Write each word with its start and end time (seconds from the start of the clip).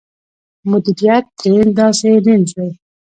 مديريت 0.69 1.25
درېيم 1.39 1.69
داسې 1.79 2.09
لينز 2.25 2.49
دی. 2.57 2.69